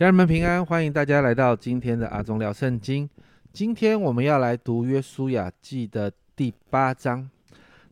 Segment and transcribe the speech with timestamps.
[0.00, 3.06] 家人们平安，欢迎大家来到今天的阿忠聊圣经。
[3.52, 7.28] 今天我们要来读约书亚记的第八章。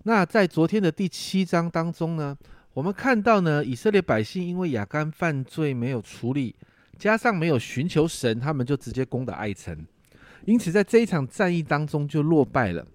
[0.05, 2.35] 那在昨天的第七章当中呢，
[2.73, 6.57] 我们看到呢，以色列百姓因为亚干犯罪没有处理，
[6.99, 9.77] 加上没有寻求神，他们就直接攻打爱城，
[10.47, 12.87] 因此在这一场战役当中就落败了。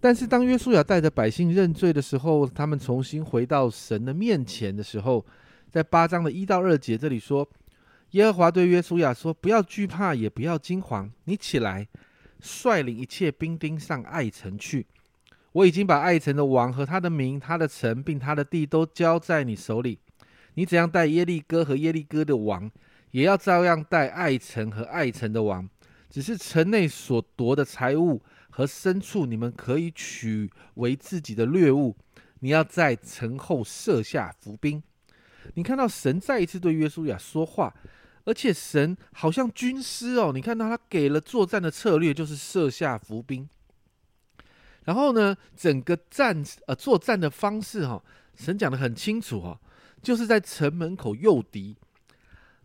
[0.00, 5.22] 但是当约书亚带着百姓认罪的时候，他们重新回到神的面前的时候，
[5.68, 7.46] 在八章的一到二节这里说。
[8.12, 11.12] 耶和华对约书亚说：“不要惧怕，也不要惊慌。
[11.24, 11.86] 你起来，
[12.40, 14.86] 率领一切兵丁上爱城去。
[15.52, 19.98] 我已经把爱城的王和他的名、他的城并他的地都交在你手里。
[20.54, 22.70] 你怎样带耶利哥和耶利哥的王，
[23.10, 25.68] 也要照样带爱城和爱城的王。
[26.08, 31.94] 只是城内所夺的财物和牲畜，你们可以取为自己的掠物。
[32.40, 34.82] 你要在城后设下伏兵。
[35.54, 37.74] 你看到神再一次对约书亚说话。”
[38.28, 43.48] 而且神好像军师哦，你看到他给了作战的策略，就是设下伏兵。
[44.84, 49.58] 然后呢，整个战呃作战的方式哈，神讲的很清楚哈，
[50.02, 51.74] 就是在城门口诱敌，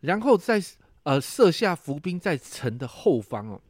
[0.02, 0.61] 然后在
[1.03, 3.61] 呃设下伏兵在城的后方哦。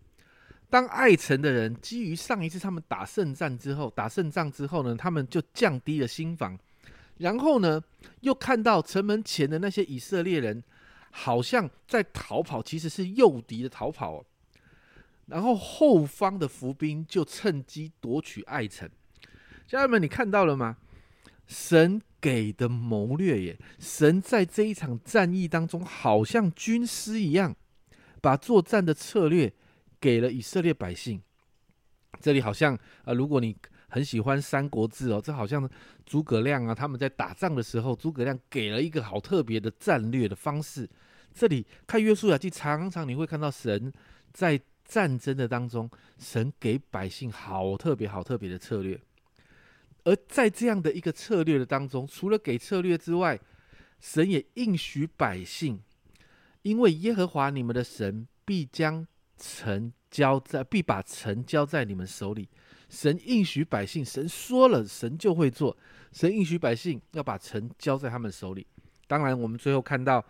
[0.71, 6.57] 当爱城的人基于上一次他们打胜战之后，打胜仗之后呢，他们就降低了心防，
[7.19, 7.79] 然后呢，
[8.21, 10.63] 又看到城门前的那些以色列人。
[11.15, 14.25] 好像在逃跑，其实是诱敌的逃跑。
[15.27, 18.89] 然后后方的伏兵就趁机夺取爱城。
[19.67, 20.77] 家人们，你看到了吗？
[21.45, 23.59] 神给的谋略耶！
[23.79, 27.55] 神在这一场战役当中，好像军师一样，
[28.19, 29.53] 把作战的策略
[29.99, 31.21] 给了以色列百姓。
[32.19, 33.55] 这里好像啊，如果你
[33.93, 35.69] 很喜欢《三国志》哦，这好像
[36.03, 40.89] 诸葛亮啊，他们在打仗的时候，诸葛亮给了一个好特别的战略的方式。
[41.31, 43.93] 这里看约书亚记，常常你会看到神
[44.31, 48.99] 在战争的当中，神给百姓好特别、好特别的策略。
[50.05, 53.39] 而在这样的一个策略的当中，除了给策略之外，
[53.99, 55.79] 神也应许百姓，
[56.63, 59.05] 因为耶和华你们的神必将
[59.37, 62.49] 城交在，必把城交在你们手里。
[62.89, 65.75] 神应许百姓，神说了，神就会做。
[66.11, 68.67] 神应许百姓要把城交在他们手里。
[69.07, 70.23] 当然，我们最后看到。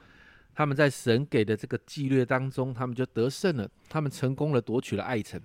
[0.55, 5.41] 他们在神给的这个纪律当中，他们就得胜了，他们成功了夺取了爱城。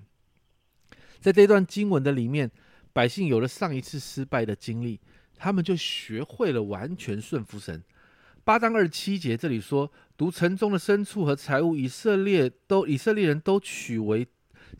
[1.19, 2.51] 在这段经文的里面，
[2.93, 5.01] 百姓有了上一次失败的经历，
[5.35, 7.83] 他们就学会了完全顺服神。
[8.49, 14.27] 八章二十七节这里说：“读城中的牲畜和财物，以色列都以色列人都取为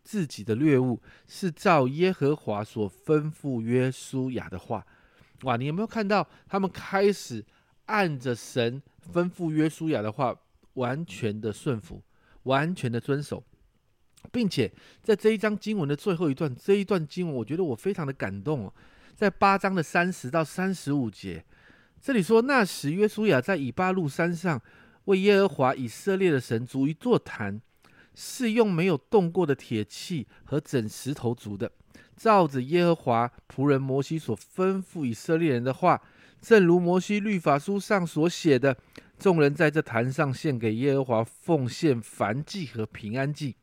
[0.03, 4.87] 自己的掠物，是照耶和华所吩咐约书亚的话。”
[5.45, 7.45] 哇，你有没有看到他们开始
[7.85, 8.83] 按着神？
[9.13, 10.35] 吩咐约书亚的话，
[10.73, 12.03] 完全的顺服，
[12.45, 13.45] 完全的遵守，
[14.33, 18.73] 并且在这一章经文的最后一段，这一段经文，我觉得我非常的感动哦。
[19.15, 21.45] 在八章的三十到三十五节，
[22.01, 24.61] 这里说：那时约书亚在以巴路山上
[25.07, 27.61] 为耶和华以色列的神筑一座坛，
[28.15, 31.71] 是用没有动过的铁器和整石头筑的，
[32.17, 36.01] 照着耶和华仆人摩西所吩咐以色列人的话。
[36.41, 38.77] 正如摩西律法书上所写的，
[39.19, 43.57] 众人在这坛上献给耶和华奉献燔祭和平安祭。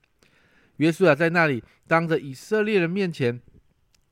[0.75, 3.41] 约书亚在那里当着以色列人面前，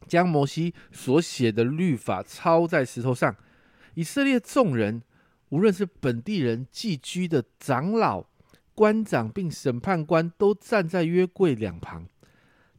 [0.07, 3.35] 将摩西所写的律法抄在石头上。
[3.95, 5.01] 以色列众人，
[5.49, 8.25] 无论是本地人、寄居的长老、
[8.73, 12.07] 官长，并审判官，都站在约柜两旁，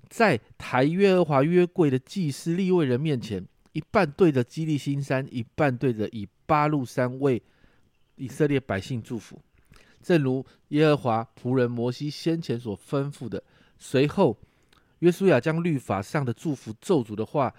[0.08, 3.46] 在抬约和华约柜的祭司立位人面前。
[3.72, 7.42] 一半对着基利新山，一半对着以巴路山，为
[8.14, 9.40] 以色列百姓祝福，
[10.00, 13.42] 正如耶和华仆人摩西先前所吩咐的。
[13.76, 14.38] 随后，
[15.00, 17.52] 约书亚将律法上的祝福咒诅的话，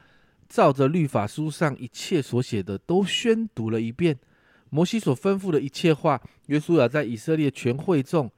[0.48, 4.18] 照着律法书上一切所写的，都宣读了一遍。
[4.70, 8.30] 摩西所吩咐的一切话，约书亚在以色列全会众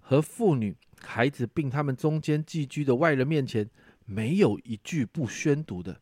[0.00, 3.68] 和妇女、孩子，并他们中间寄居的外人面前，
[4.06, 6.00] 没有一句不宣读的。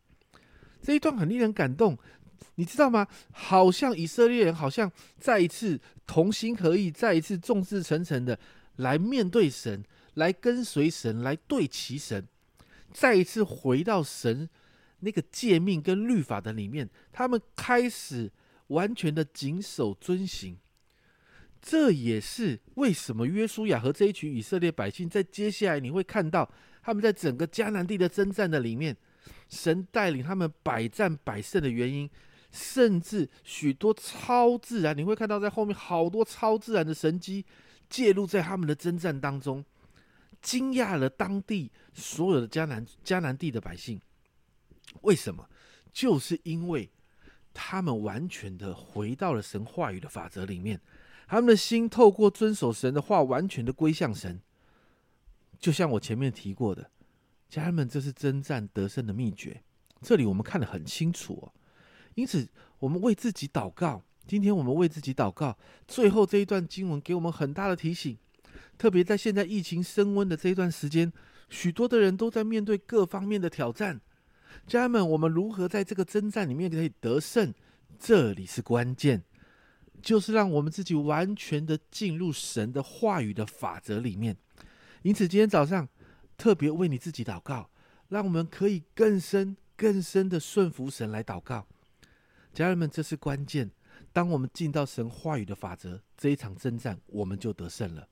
[0.81, 1.97] 这一段很令人感动，
[2.55, 3.07] 你知道吗？
[3.31, 8.39] 好像以色列人好像再一次同心合意，再一次众志成城的
[8.77, 9.83] 来面对神，
[10.13, 12.27] 来跟随神，来对齐神，
[12.91, 14.49] 再一次回到神
[15.01, 18.31] 那个诫命跟律法的里面，他们开始
[18.67, 20.57] 完全的谨守遵行。
[21.61, 26.51] 这也是为什么约书亚和这一群以色列百姓在接下来你会看到
[26.81, 28.97] 他们在整个迦南地的征战的里面。
[29.47, 32.09] 神带领他们百战百胜的原因，
[32.51, 37.45] 甚至许多超自然，你会看到在后面好多超自然的神机
[37.89, 39.63] 介入在他们的征战当中，
[40.41, 43.99] 惊讶了当地所有的迦南迦南地的百姓。
[45.01, 45.49] 为什么？
[45.91, 46.89] 就是因为
[47.53, 50.79] 他们完全的回到了神话语的法则里面，
[51.27, 54.39] 他们的心透过遵守神的话，完全的归向神。
[55.59, 56.91] 就像我前面提过的，
[57.49, 59.63] 家人们，这是征战得胜的秘诀。
[60.01, 61.53] 这里我们看得很清楚哦。
[62.15, 62.49] 因此，
[62.79, 64.03] 我们为自己祷告。
[64.27, 65.57] 今天我们为自己祷告。
[65.87, 68.17] 最后这一段经文给我们很大的提醒，
[68.77, 71.11] 特别在现在疫情升温的这一段时间，
[71.49, 73.99] 许多的人都在面对各方面的挑战。
[74.67, 77.53] 家人们，我们如何在这个征战里面可以得胜？
[77.99, 79.23] 这里是关键，
[80.01, 84.35] 就是让我们自己完全的进入神的话语的法则里面。
[85.03, 85.87] 因此，今天早上
[86.37, 87.69] 特别为你自己祷告，
[88.09, 91.67] 让我们可以更深、更深的顺服神来祷告。
[92.53, 93.69] 家人们，这是关键。
[94.11, 98.07] 当我们进到神话语的法则，这一场征战我们就得胜了。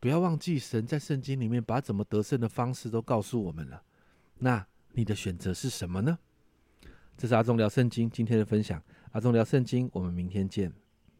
[0.00, 3.82] 不要忘记，神在圣经里面把怎么得胜的方式都告诉我们了。
[4.38, 4.66] 那
[4.96, 6.18] 你的选择是什么呢？
[7.18, 8.82] 这是阿忠聊圣经今天的分享。
[9.12, 10.72] 阿忠聊圣经，我们明天见。